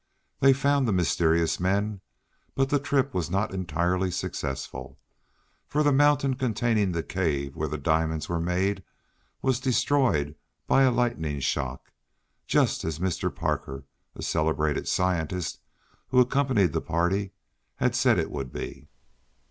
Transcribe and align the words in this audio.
They 0.39 0.51
found 0.51 0.87
the 0.87 0.91
mysterious 0.93 1.59
men, 1.59 2.01
but 2.55 2.69
the 2.69 2.79
trip 2.79 3.13
was 3.13 3.29
not 3.29 3.53
entirely 3.53 4.09
successful, 4.09 4.97
for 5.67 5.83
the 5.83 5.91
mountain 5.93 6.33
containing 6.33 6.91
the 6.91 7.03
cave 7.03 7.55
where 7.55 7.67
the 7.67 7.77
diamonds 7.77 8.27
were 8.27 8.39
made 8.39 8.81
was 9.43 9.59
destroyed 9.59 10.33
by 10.65 10.81
a 10.81 10.91
lightning 10.91 11.39
shock, 11.39 11.91
just 12.47 12.83
as 12.83 12.97
Mr. 12.97 13.29
Parker, 13.29 13.83
a 14.15 14.23
celebrated 14.23 14.87
scientist, 14.87 15.59
who 16.07 16.19
accompanied 16.19 16.73
the 16.73 16.81
party, 16.81 17.33
said 17.91 18.17
it 18.17 18.31
would 18.31 18.51
be. 18.51 18.87